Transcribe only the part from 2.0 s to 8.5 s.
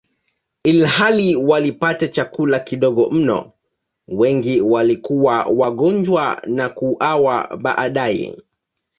chakula kidogo mno, wengi walikuwa wagonjwa na kuuawa baadaye.